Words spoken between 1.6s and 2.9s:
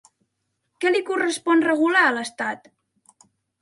regular a l'Estat?